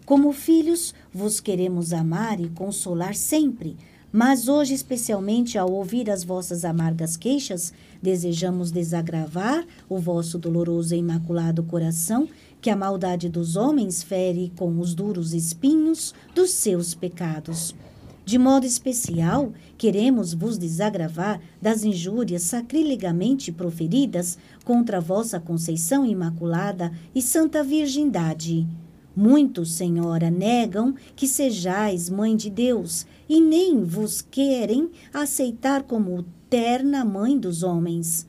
Como 0.07 0.33
filhos, 0.33 0.95
vos 1.13 1.39
queremos 1.39 1.93
amar 1.93 2.41
e 2.41 2.49
consolar 2.49 3.15
sempre, 3.15 3.77
mas 4.11 4.49
hoje, 4.49 4.73
especialmente 4.73 5.59
ao 5.59 5.71
ouvir 5.71 6.09
as 6.11 6.25
vossas 6.25 6.65
amargas 6.65 7.15
queixas, 7.19 7.75
desejamos 8.01 8.71
desagravar 8.71 9.67
o 9.87 9.99
vosso 9.99 10.39
doloroso 10.39 10.95
e 10.95 10.99
imaculado 10.99 11.63
coração, 11.63 12.27
que 12.67 12.71
a 12.71 12.75
maldade 12.75 13.29
dos 13.29 13.55
homens 13.55 14.03
fere 14.03 14.53
com 14.57 14.81
os 14.81 14.93
duros 14.93 15.33
espinhos 15.33 16.13
dos 16.35 16.51
seus 16.51 16.97
pecados. 16.97 17.77
De 18.25 18.41
modo 18.41 18.67
especial, 18.67 19.53
queremos 19.79 20.35
vos 20.35 20.59
desagravar 20.59 21.41
das 21.63 21.85
injúrias 21.85 22.43
sacrilegamente 22.43 23.53
proferidas 23.53 24.37
contra 24.65 25.01
vossa 25.01 25.39
conceição 25.39 26.05
imaculada 26.05 26.91
e 27.15 27.23
santa 27.23 27.63
virgindade. 27.63 28.67
Muitos, 29.15 29.71
Senhora, 29.75 30.29
negam 30.29 30.93
que 31.15 31.29
sejais 31.29 32.11
mãe 32.11 32.35
de 32.35 32.51
Deus 32.51 33.07
e 33.29 33.41
nem 33.41 33.85
vos 33.85 34.21
querem 34.21 34.91
aceitar 35.15 35.85
como 35.85 36.27
terna 36.51 37.05
mãe 37.05 37.39
dos 37.39 37.63
homens. 37.63 38.27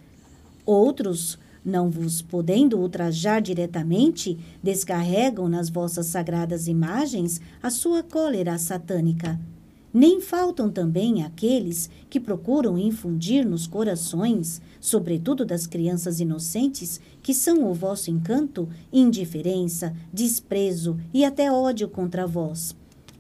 Outros, 0.63 1.39
não 1.67 1.89
vos 1.89 2.21
podendo 2.21 2.79
ultrajar 2.79 3.41
diretamente, 3.41 4.39
descarregam 4.63 5.49
nas 5.49 5.69
vossas 5.69 6.05
sagradas 6.05 6.65
imagens 6.65 7.41
a 7.61 7.69
sua 7.69 8.01
cólera 8.01 8.57
satânica. 8.57 9.37
Nem 9.93 10.21
faltam 10.21 10.69
também 10.69 11.23
aqueles 11.23 11.89
que 12.09 12.21
procuram 12.21 12.77
infundir 12.77 13.45
nos 13.45 13.67
corações, 13.67 14.61
sobretudo 14.79 15.45
das 15.45 15.67
crianças 15.67 16.21
inocentes, 16.21 17.01
que 17.21 17.33
são 17.33 17.69
o 17.69 17.73
vosso 17.73 18.09
encanto, 18.09 18.69
indiferença, 18.91 19.93
desprezo 20.13 20.97
e 21.13 21.25
até 21.25 21.51
ódio 21.51 21.89
contra 21.89 22.25
vós. 22.25 22.75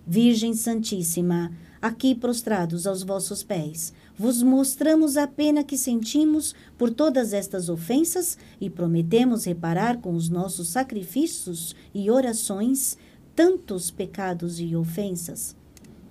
Virgem 0.05 0.53
Santíssima, 0.53 1.51
aqui 1.81 2.15
prostrados 2.15 2.87
aos 2.87 3.03
vossos 3.03 3.43
pés, 3.43 3.91
vos 4.17 4.41
mostramos 4.41 5.15
a 5.15 5.27
pena 5.27 5.63
que 5.63 5.77
sentimos 5.77 6.55
por 6.77 6.89
todas 6.89 7.33
estas 7.33 7.69
ofensas 7.69 8.37
e 8.59 8.69
prometemos 8.69 9.45
reparar 9.45 9.97
com 9.97 10.15
os 10.15 10.27
nossos 10.27 10.69
sacrifícios 10.69 11.75
e 11.93 12.09
orações 12.09 12.97
tantos 13.35 13.91
pecados 13.91 14.59
e 14.59 14.75
ofensas. 14.75 15.55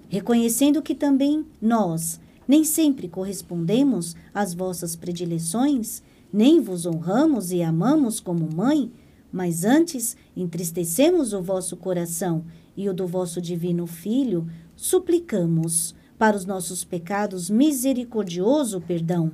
Reconhecendo 0.09 0.81
que 0.81 0.95
também 0.95 1.45
nós 1.61 2.21
nem 2.47 2.62
sempre 2.62 3.09
correspondemos 3.09 4.14
às 4.33 4.55
vossas 4.55 4.95
predileções, 4.95 6.01
nem 6.33 6.61
vos 6.61 6.87
honramos 6.87 7.51
e 7.51 7.61
amamos 7.61 8.21
como 8.21 8.49
mãe, 8.55 8.92
mas 9.33 9.64
antes 9.64 10.16
entristecemos 10.37 11.33
o 11.33 11.42
vosso 11.42 11.77
coração 11.77 12.45
e 12.77 12.88
o 12.88 12.95
do 12.95 13.05
vosso 13.09 13.40
divino 13.40 13.85
Filho, 13.85 14.47
suplicamos 14.77 15.95
para 16.18 16.37
os 16.37 16.44
nossos 16.44 16.85
pecados 16.85 17.50
misericordioso 17.50 18.81
perdão. 18.81 19.33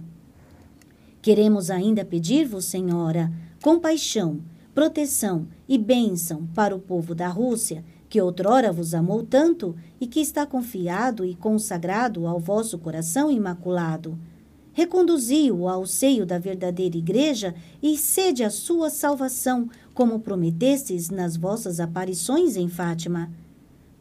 Queremos 1.21 1.71
ainda 1.71 2.05
pedir-vos, 2.05 2.65
Senhora, 2.65 3.33
compaixão, 3.63 4.41
proteção 4.75 5.47
e 5.69 5.79
bênção 5.79 6.49
para 6.55 6.75
o 6.75 6.81
povo 6.81 7.15
da 7.15 7.29
Rússia, 7.29 7.85
que 8.09 8.21
outrora 8.21 8.73
vos 8.73 8.93
amou 8.93 9.23
tanto 9.23 9.75
e 10.01 10.07
que 10.07 10.21
está 10.21 10.45
confiado 10.45 11.25
e 11.25 11.35
consagrado 11.35 12.27
ao 12.27 12.39
vosso 12.39 12.77
coração 12.79 13.31
imaculado. 13.31 14.19
Reconduzi-o 14.73 15.69
ao 15.69 15.87
seio 15.87 16.25
da 16.25 16.39
verdadeira 16.39 16.97
Igreja 16.97 17.55
e 17.83 17.97
sede 17.97 18.43
a 18.43 18.51
sua 18.51 18.91
salvação, 18.91 19.69
como 19.95 20.21
prometestes 20.21 21.11
nas 21.11 21.37
vossas 21.37 21.79
aparições 21.79 22.57
em 22.57 22.69
Fátima. 22.69 23.31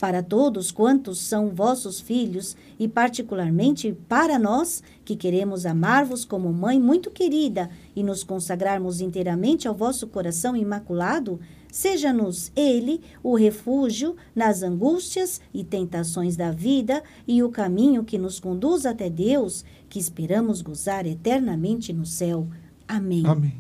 Para 0.02 0.24
todos 0.24 0.72
quantos 0.72 1.20
são 1.20 1.50
vossos 1.50 2.02
filhos, 2.02 2.58
e 2.80 2.88
particularmente 2.88 3.96
para 4.10 4.40
nós, 4.40 4.82
que 5.06 5.16
queremos 5.16 5.64
amar-vos 5.64 6.26
como 6.26 6.52
mãe 6.52 6.80
muito 6.80 7.12
querida 7.12 7.70
e 7.96 8.02
nos 8.02 8.24
consagrarmos 8.24 9.00
inteiramente 9.00 9.68
ao 9.68 9.76
vosso 9.76 10.08
coração 10.08 10.58
imaculado, 10.58 11.40
Seja-nos 11.72 12.52
Ele 12.54 13.00
o 13.24 13.34
refúgio 13.34 14.18
nas 14.36 14.62
angústias 14.62 15.40
e 15.54 15.64
tentações 15.64 16.36
da 16.36 16.52
vida 16.52 17.02
e 17.26 17.42
o 17.42 17.50
caminho 17.50 18.04
que 18.04 18.18
nos 18.18 18.42
conduz 18.42 18.86
até 18.86 19.10
Deus, 19.10 19.64
que 19.88 19.98
esperamos 19.98 20.62
gozar 20.62 21.06
eternamente 21.06 21.94
no 21.94 22.06
céu. 22.06 22.46
Amém. 22.86 23.24
Amém. 23.26 23.56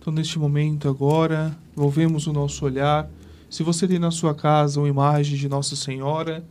Então, 0.00 0.10
neste 0.10 0.38
momento 0.38 0.88
agora, 0.88 1.54
volvemos 1.76 2.26
o 2.26 2.32
nosso 2.32 2.64
olhar. 2.64 3.06
Se 3.52 3.62
você 3.62 3.86
tem 3.86 3.98
na 3.98 4.10
sua 4.10 4.34
casa 4.34 4.80
uma 4.80 4.88
imagem 4.88 5.36
de 5.36 5.46
Nossa 5.46 5.76
Senhora, 5.76 6.42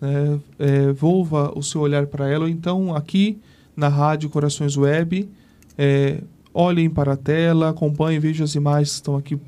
né, 0.00 0.40
é, 0.58 0.92
volva 0.92 1.56
o 1.56 1.62
seu 1.62 1.80
olhar 1.80 2.08
para 2.08 2.28
ela. 2.28 2.46
Ou 2.46 2.50
então, 2.50 2.92
aqui 2.92 3.38
na 3.76 3.86
Rádio 3.86 4.28
Corações 4.28 4.76
Web, 4.76 5.30
é, 5.78 6.20
olhem 6.52 6.90
para 6.90 7.12
a 7.12 7.16
tela, 7.16 7.68
acompanhem, 7.68 8.18
vejam 8.18 8.42
as 8.42 8.56
imagens 8.56 8.88
que 8.88 8.94
estão 8.96 9.16
aqui 9.16 9.38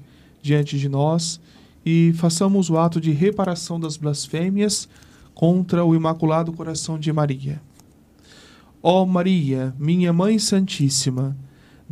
diante 0.41 0.79
de 0.79 0.88
nós 0.88 1.41
e 1.85 2.12
façamos 2.15 2.71
o 2.71 2.79
ato 2.79 3.01
de 3.01 3.11
reparação 3.11 3.81
das 3.81 3.97
blasfêmias 3.97 4.88
contra 5.35 5.85
o 5.85 5.97
Imaculado 5.97 6.53
Coração 6.53 7.01
de 7.01 7.12
Maria. 7.12 7.61
Ó 8.81 9.05
Maria, 9.05 9.75
minha 9.77 10.12
Mãe 10.12 10.38
Santíssima, 10.38 11.37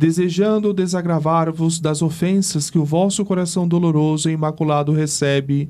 desejando 0.01 0.73
desagravar-vos 0.73 1.79
das 1.79 2.01
ofensas 2.01 2.71
que 2.71 2.79
o 2.79 2.83
vosso 2.83 3.23
coração 3.23 3.67
doloroso 3.67 4.31
e 4.31 4.33
imaculado 4.33 4.91
recebe, 4.91 5.69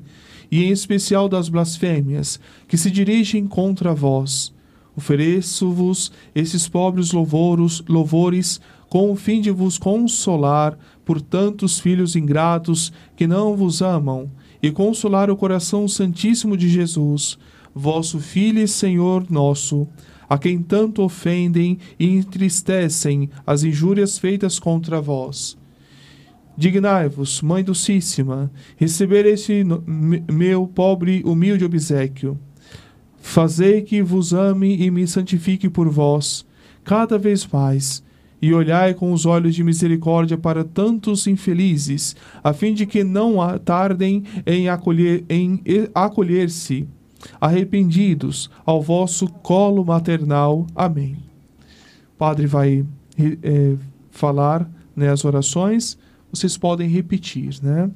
e 0.50 0.64
em 0.64 0.70
especial 0.70 1.28
das 1.28 1.50
blasfêmias 1.50 2.40
que 2.66 2.78
se 2.78 2.90
dirigem 2.90 3.46
contra 3.46 3.94
vós, 3.94 4.50
ofereço-vos 4.96 6.10
esses 6.34 6.66
pobres 6.66 7.12
louvores, 7.12 7.82
louvores 7.86 8.58
com 8.88 9.12
o 9.12 9.16
fim 9.16 9.38
de 9.38 9.50
vos 9.50 9.76
consolar 9.76 10.78
por 11.04 11.20
tantos 11.20 11.78
filhos 11.78 12.16
ingratos 12.16 12.90
que 13.14 13.26
não 13.26 13.54
vos 13.54 13.82
amam, 13.82 14.30
e 14.62 14.70
consolar 14.70 15.30
o 15.30 15.36
coração 15.36 15.86
santíssimo 15.86 16.56
de 16.56 16.70
Jesus, 16.70 17.36
vosso 17.74 18.18
Filho 18.18 18.62
e 18.62 18.68
Senhor 18.68 19.26
nosso, 19.28 19.86
a 20.32 20.38
quem 20.38 20.62
tanto 20.62 21.02
ofendem 21.02 21.76
e 21.98 22.08
entristecem 22.08 23.28
as 23.46 23.64
injúrias 23.64 24.16
feitas 24.18 24.58
contra 24.58 24.98
vós. 24.98 25.58
Dignai-vos, 26.56 27.42
Mãe 27.42 27.62
Docíssima, 27.62 28.50
receber 28.78 29.26
este 29.26 29.62
meu 30.32 30.66
pobre, 30.66 31.20
humilde 31.22 31.66
obsequio. 31.66 32.38
Fazei 33.20 33.82
que 33.82 34.02
vos 34.02 34.32
ame 34.32 34.74
e 34.82 34.90
me 34.90 35.06
santifique 35.06 35.68
por 35.68 35.90
vós, 35.90 36.46
cada 36.82 37.18
vez 37.18 37.46
mais, 37.46 38.02
e 38.40 38.54
olhai 38.54 38.94
com 38.94 39.12
os 39.12 39.26
olhos 39.26 39.54
de 39.54 39.62
misericórdia 39.62 40.38
para 40.38 40.64
tantos 40.64 41.26
infelizes, 41.26 42.16
a 42.42 42.54
fim 42.54 42.72
de 42.72 42.86
que 42.86 43.04
não 43.04 43.36
tardem 43.58 44.24
em 44.46 44.70
acolher 44.70 45.26
em 45.28 45.62
acolher-se 45.94 46.88
arrependidos 47.40 48.50
ao 48.64 48.80
vosso 48.80 49.26
colo 49.28 49.84
maternal. 49.84 50.66
Amém. 50.74 51.16
O 52.14 52.18
padre 52.18 52.46
vai 52.46 52.84
é, 53.18 53.74
falar 54.10 54.70
né, 54.94 55.10
as 55.10 55.24
orações, 55.24 55.98
vocês 56.30 56.56
podem 56.56 56.88
repetir, 56.88 57.62
né? 57.62 57.90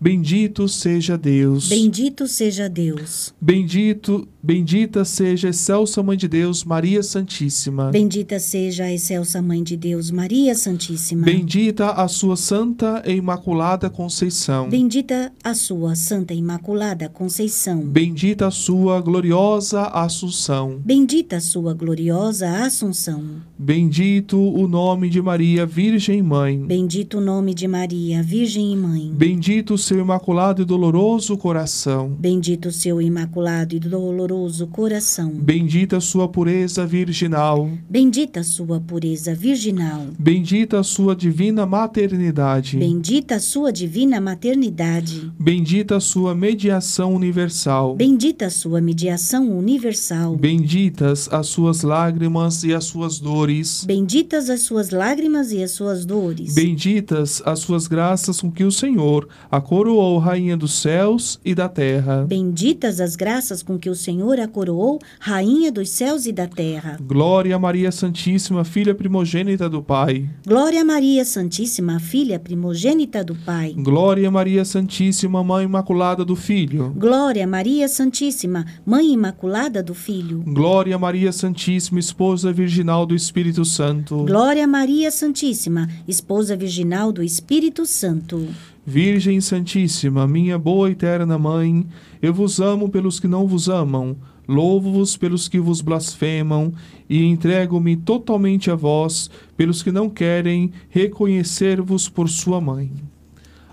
Bendito 0.00 0.66
seja 0.66 1.18
Deus. 1.18 1.68
Bendito 1.68 2.26
seja 2.26 2.70
Deus. 2.70 3.34
Bendito, 3.38 4.26
bendita 4.42 5.04
seja 5.04 5.48
a 5.48 5.50
excelsa 5.50 6.02
mãe 6.02 6.16
de 6.16 6.26
Deus, 6.26 6.64
Maria 6.64 7.02
Santíssima. 7.02 7.90
Bendita 7.90 8.38
seja 8.38 8.84
a 8.84 8.92
excelsa 8.92 9.42
mãe 9.42 9.62
de 9.62 9.76
Deus, 9.76 10.10
Maria 10.10 10.54
Santíssima. 10.54 11.24
Bendita 11.24 11.90
a 11.90 12.08
sua 12.08 12.36
santa 12.36 13.02
e 13.06 13.16
imaculada 13.16 13.90
Conceição. 13.90 14.68
Bendita 14.68 15.30
a 15.44 15.52
sua 15.52 15.94
santa 15.94 16.32
e 16.32 16.38
imaculada 16.38 17.08
Conceição. 17.08 17.82
Bendita 17.82 18.46
a 18.46 18.50
sua 18.50 19.00
gloriosa 19.00 19.82
Assunção. 19.82 20.80
Bendita 20.82 21.36
a 21.36 21.40
sua 21.40 21.74
gloriosa 21.74 22.48
Assunção. 22.64 23.22
Bendito 23.58 24.38
o 24.38 24.66
nome 24.66 25.10
de 25.10 25.20
Maria, 25.20 25.66
Virgem 25.66 26.22
Mãe. 26.22 26.58
Bendito 26.58 27.18
o 27.18 27.20
nome 27.20 27.52
de 27.52 27.68
Maria, 27.68 28.22
Virgem 28.22 28.72
e 28.72 28.76
Mãe. 28.76 29.12
Bendito 29.12 29.74
o 29.74 29.78
seu 29.78 29.98
imaculado 29.98 30.62
e 30.62 30.64
doloroso 30.64 31.36
coração. 31.36 32.16
Bendito 32.18 32.70
seu 32.70 33.02
imaculado 33.02 33.76
e 33.76 33.78
doloroso 33.78 34.29
coração. 34.70 35.30
Bendita 35.30 36.00
sua 36.00 36.28
pureza 36.28 36.86
virginal. 36.86 37.68
Bendita 37.88 38.42
sua 38.44 38.80
pureza 38.80 39.34
virginal. 39.34 40.06
Bendita 40.18 40.82
sua 40.82 41.16
divina 41.16 41.66
maternidade. 41.66 42.76
Bendita 42.76 43.40
sua 43.40 43.72
divina 43.72 44.20
maternidade. 44.20 45.32
Bendita 45.38 45.98
sua 45.98 46.34
mediação 46.34 47.14
universal. 47.14 47.96
Bendita 47.96 48.48
sua 48.50 48.80
mediação 48.80 49.50
universal. 49.50 50.36
Benditas 50.36 51.28
as 51.32 51.48
suas 51.48 51.82
lágrimas 51.82 52.62
e 52.62 52.72
as 52.72 52.84
suas 52.84 53.18
dores. 53.18 53.84
Benditas 53.84 54.48
as 54.48 54.60
suas 54.60 54.90
lágrimas 54.90 55.50
e 55.50 55.62
as 55.62 55.72
suas 55.72 56.04
dores. 56.04 56.54
Benditas 56.54 57.42
as 57.44 57.58
suas 57.58 57.88
graças 57.88 58.40
com 58.40 58.50
que 58.50 58.64
o 58.64 58.70
Senhor 58.70 59.28
a 59.50 59.60
coroou 59.60 60.18
Rainha 60.18 60.56
dos 60.56 60.74
céus 60.74 61.40
e 61.44 61.54
da 61.54 61.68
terra. 61.68 62.24
Benditas 62.28 63.00
as 63.00 63.16
graças 63.16 63.62
com 63.62 63.78
que 63.78 63.90
o 63.90 63.94
Senhor 63.94 64.19
a 64.20 64.48
coroou, 64.48 64.98
Rainha 65.18 65.72
dos 65.72 65.88
céus 65.90 66.26
e 66.26 66.32
da 66.32 66.46
terra. 66.46 66.98
Glória 67.00 67.56
a 67.56 67.58
Maria 67.58 67.90
Santíssima, 67.90 68.64
filha 68.64 68.94
primogênita 68.94 69.68
do 69.68 69.82
Pai. 69.82 70.28
Glória 70.46 70.82
a 70.82 70.84
Maria 70.84 71.24
Santíssima, 71.24 71.98
filha 71.98 72.38
primogênita 72.38 73.24
do 73.24 73.34
Pai. 73.34 73.74
Glória 73.76 74.28
a 74.28 74.30
Maria 74.30 74.64
Santíssima, 74.64 75.42
Mãe 75.42 75.64
Imaculada 75.64 76.24
do 76.24 76.36
Filho. 76.36 76.92
Glória 76.96 77.44
a 77.44 77.46
Maria 77.46 77.88
Santíssima, 77.88 78.66
Mãe 78.84 79.12
Imaculada 79.12 79.82
do 79.82 79.94
Filho. 79.94 80.42
Glória 80.46 80.96
a 80.96 80.98
Maria 80.98 81.32
Santíssima, 81.32 81.98
Esposa 81.98 82.52
Virginal 82.52 83.06
do 83.06 83.14
Espírito 83.14 83.64
Santo. 83.64 84.24
Glória 84.24 84.64
a 84.64 84.66
Maria 84.66 85.10
Santíssima, 85.10 85.88
Esposa 86.06 86.56
Virginal 86.56 87.12
do 87.12 87.22
Espírito 87.22 87.86
Santo. 87.86 88.46
Virgem 88.86 89.40
Santíssima, 89.40 90.26
minha 90.26 90.58
boa 90.58 90.88
e 90.88 90.92
eterna 90.92 91.38
Mãe, 91.38 91.86
eu 92.22 92.32
vos 92.32 92.60
amo 92.60 92.88
pelos 92.88 93.20
que 93.20 93.28
não 93.28 93.46
vos 93.46 93.68
amam, 93.68 94.16
louvo-vos 94.48 95.16
pelos 95.16 95.48
que 95.48 95.60
vos 95.60 95.80
blasfemam 95.80 96.72
e 97.08 97.24
entrego-me 97.24 97.96
totalmente 97.96 98.70
a 98.70 98.74
vós 98.74 99.30
pelos 99.56 99.82
que 99.82 99.92
não 99.92 100.08
querem 100.08 100.72
reconhecer-vos 100.88 102.08
por 102.08 102.28
sua 102.28 102.60
mãe. 102.60 102.90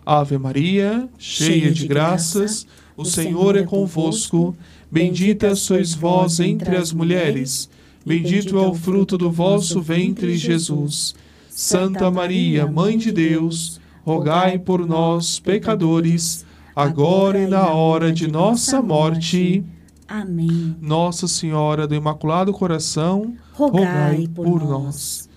Ave 0.05 0.37
Maria, 0.37 1.09
cheia 1.17 1.71
de 1.71 1.87
graças, 1.87 2.67
o 2.95 3.03
Senhor 3.03 3.57
é 3.57 3.63
convosco, 3.63 4.55
bendita 4.91 5.55
sois 5.55 5.93
vós 5.93 6.39
entre 6.39 6.75
as 6.75 6.93
mulheres, 6.93 7.69
bendito 8.05 8.57
é 8.57 8.67
o 8.67 8.73
fruto 8.73 9.17
do 9.17 9.31
vosso 9.31 9.81
ventre, 9.81 10.37
Jesus. 10.37 11.15
Santa 11.49 12.11
Maria, 12.11 12.67
Mãe 12.67 12.97
de 12.97 13.11
Deus, 13.11 13.81
rogai 14.07 14.57
por 14.57 14.87
nós, 14.87 15.37
pecadores, 15.37 16.45
agora 16.73 17.39
e 17.43 17.45
na 17.45 17.67
hora 17.67 18.09
de 18.09 18.25
nossa 18.25 18.81
morte. 18.81 19.65
Amém. 20.07 20.77
Nossa 20.79 21.27
Senhora 21.27 21.85
do 21.85 21.93
Imaculado 21.93 22.53
Coração, 22.53 23.33
rogai, 23.51 23.83
Rogai 23.83 24.27
por 24.33 24.45
por 24.45 24.61
nós. 24.61 24.69
nós. 24.69 25.29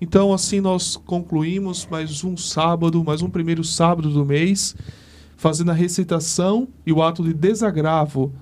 Então, 0.00 0.32
assim 0.32 0.60
nós 0.60 0.96
concluímos 0.96 1.88
mais 1.90 2.22
um 2.22 2.36
sábado, 2.36 3.02
mais 3.02 3.20
um 3.20 3.28
primeiro 3.28 3.64
sábado 3.64 4.08
do 4.08 4.24
mês, 4.24 4.76
fazendo 5.36 5.72
a 5.72 5.74
recitação 5.74 6.68
e 6.86 6.92
o 6.92 7.02
ato 7.02 7.24
de 7.24 7.34
desagravo 7.34 8.32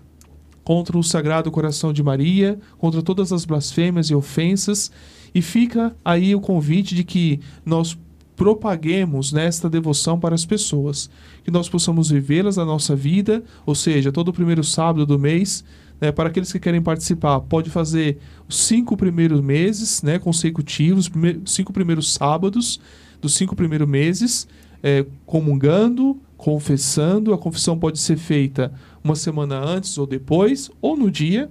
contra 0.62 0.99
o 0.99 1.03
Sagrado 1.03 1.51
Coração 1.51 1.95
de 1.95 2.03
Maria, 2.03 2.59
contra 2.77 3.03
todas 3.03 3.33
as 3.33 3.47
blasfêmias 3.47 4.11
e 4.11 4.14
ofensas. 4.14 4.93
E 5.35 5.41
fica 5.41 5.97
aí 6.05 6.35
o 6.35 6.43
convite 6.43 6.95
de 6.95 7.05
que 7.05 7.41
nós 7.64 7.97
propaguemos 8.37 9.33
nesta 9.33 9.68
devoção 9.68 10.18
para 10.18 10.35
as 10.35 10.45
pessoas, 10.45 11.11
que 11.45 11.51
nós 11.51 11.68
possamos 11.68 12.11
vivê-las 12.11 12.57
na 12.57 12.64
nossa 12.64 12.97
vida, 12.97 13.43
ou 13.66 13.74
seja, 13.74 14.11
todo 14.11 14.33
primeiro 14.33 14.64
sábado 14.64 15.07
do 15.07 15.18
mês, 15.18 15.64
né, 16.01 16.11
para 16.11 16.28
aqueles 16.28 16.51
que 16.51 16.59
querem 16.59 16.83
participar, 16.83 17.41
pode 17.41 17.70
fazer 17.70 18.18
os 18.49 18.57
cinco 18.57 18.97
primeiros 18.97 19.41
meses 19.41 20.03
né, 20.03 20.18
consecutivos, 20.18 21.11
cinco 21.47 21.72
primeiros 21.72 22.14
sábados 22.14 22.80
dos 23.20 23.35
cinco 23.35 23.55
primeiros 23.55 23.89
meses, 23.89 24.49
é, 24.83 25.07
comungando, 25.24 26.20
confessando. 26.37 27.33
A 27.33 27.39
confissão 27.39 27.78
pode 27.78 28.01
ser 28.01 28.16
feita 28.16 28.72
uma 29.03 29.14
semana 29.14 29.61
antes 29.61 29.97
ou 29.97 30.07
depois, 30.07 30.70
ou 30.80 30.97
no 30.97 31.09
dia. 31.09 31.49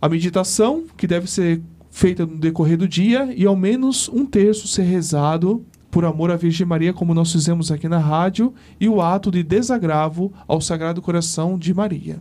A 0.00 0.08
meditação, 0.08 0.84
que 0.96 1.06
deve 1.06 1.28
ser 1.28 1.60
feita 1.92 2.24
no 2.24 2.38
decorrer 2.38 2.78
do 2.78 2.88
dia, 2.88 3.32
e 3.36 3.44
ao 3.44 3.54
menos 3.54 4.08
um 4.08 4.24
terço 4.24 4.66
ser 4.66 4.82
rezado 4.84 5.62
por 5.90 6.06
amor 6.06 6.30
à 6.30 6.36
Virgem 6.36 6.66
Maria, 6.66 6.92
como 6.92 7.12
nós 7.12 7.30
fizemos 7.30 7.70
aqui 7.70 7.86
na 7.86 7.98
rádio, 7.98 8.54
e 8.80 8.88
o 8.88 9.02
ato 9.02 9.30
de 9.30 9.42
desagravo 9.42 10.32
ao 10.48 10.58
Sagrado 10.58 11.02
Coração 11.02 11.58
de 11.58 11.74
Maria. 11.74 12.18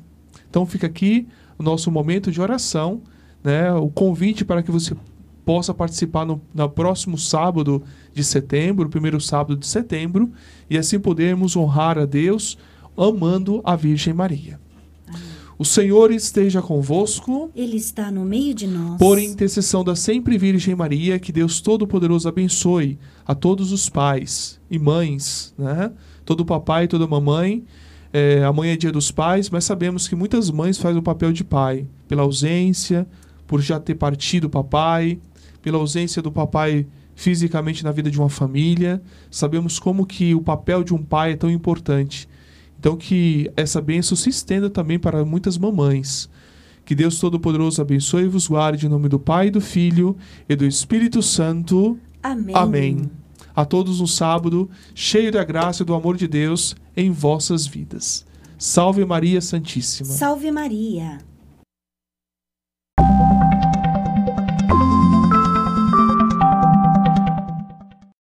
Então 0.50 0.66
fica 0.66 0.88
aqui 0.88 1.26
o 1.58 1.64
nosso 1.64 1.90
momento 1.90 2.30
de 2.30 2.42
oração, 2.42 3.02
né? 3.42 3.72
o 3.72 3.88
convite 3.88 4.44
para 4.44 4.62
que 4.62 4.70
você 4.70 4.94
possa 5.46 5.74
participar 5.74 6.26
no, 6.26 6.42
no 6.54 6.70
próximo 6.70 7.18
sábado 7.18 7.82
de 8.14 8.26
setembro, 8.26 8.90
primeiro 8.90 9.22
sábado 9.22 9.56
de 9.56 9.66
setembro, 9.66 10.30
e 10.70 10.78
assim 10.78 11.00
podermos 11.00 11.56
honrar 11.56 11.98
a 11.98 12.06
Deus 12.06 12.58
amando 12.98 13.62
a 13.64 13.78
Virgem 13.78 14.14
Maria. 14.14 14.60
O 15.62 15.64
Senhor 15.64 16.10
esteja 16.10 16.60
convosco. 16.60 17.52
Ele 17.56 17.78
está 17.78 18.10
no 18.10 18.26
meio 18.26 18.52
de 18.52 18.66
nós. 18.66 18.98
Por 18.98 19.20
intercessão 19.20 19.84
da 19.84 19.96
sempre 19.96 20.36
Virgem 20.36 20.74
Maria, 20.74 21.20
que 21.20 21.32
Deus 21.32 21.62
Todo-Poderoso 21.62 22.28
abençoe 22.28 22.98
a 23.28 23.36
todos 23.36 23.72
os 23.72 23.88
pais 23.88 24.60
e 24.72 24.80
mães, 24.80 25.54
né? 25.56 25.92
Todo 26.26 26.44
papai 26.44 26.86
e 26.86 26.88
toda 26.88 27.06
mamãe. 27.06 27.64
É, 28.12 28.44
amanhã 28.44 28.74
é 28.74 28.76
dia 28.76 28.92
dos 28.92 29.12
pais, 29.12 29.52
mas 29.52 29.64
sabemos 29.64 30.08
que 30.08 30.16
muitas 30.16 30.50
mães 30.50 30.80
fazem 30.80 30.98
o 30.98 31.04
papel 31.04 31.32
de 31.32 31.44
pai, 31.44 31.86
pela 32.08 32.24
ausência, 32.24 33.06
por 33.46 33.62
já 33.62 33.80
ter 33.80 33.94
partido 33.94 34.46
o 34.46 34.50
papai, 34.50 35.20
pela 35.62 35.78
ausência 35.78 36.24
do 36.24 36.32
papai 36.32 36.88
fisicamente 37.14 37.84
na 37.84 37.92
vida 37.92 38.10
de 38.10 38.18
uma 38.18 38.30
família. 38.30 39.00
Sabemos 39.30 39.78
como 39.78 40.08
que 40.08 40.34
o 40.34 40.42
papel 40.42 40.84
de 40.84 40.92
um 40.92 41.04
pai 41.04 41.34
é 41.34 41.36
tão 41.36 41.52
importante. 41.52 42.28
Então 42.82 42.98
que 42.98 43.48
essa 43.56 43.80
bênção 43.80 44.18
se 44.18 44.32
estenda 44.32 44.68
também 44.68 44.98
para 44.98 45.24
muitas 45.24 45.56
mamães. 45.56 46.28
Que 46.84 46.96
Deus 46.96 47.20
Todo-Poderoso 47.20 47.80
abençoe 47.80 48.24
e 48.24 48.28
vos 48.28 48.48
guarde 48.48 48.88
em 48.88 48.90
nome 48.90 49.08
do 49.08 49.20
Pai, 49.20 49.52
do 49.52 49.62
Filho 49.62 50.18
e 50.50 50.56
do 50.56 50.66
Espírito 50.66 51.22
Santo. 51.22 52.00
Amém. 52.24 52.56
Amém. 52.56 53.12
A 53.56 53.66
todos 53.66 54.02
um 54.02 54.08
sábado 54.08 54.68
cheio 54.96 55.32
da 55.32 55.44
graça 55.44 55.84
e 55.84 55.86
do 55.86 55.94
amor 55.94 56.18
de 56.18 56.28
Deus 56.28 56.76
em 56.98 57.12
vossas 57.12 57.68
vidas. 57.68 58.26
Salve 58.58 59.06
Maria 59.06 59.42
Santíssima. 59.42 60.10
Salve 60.10 60.50
Maria. 60.50 61.20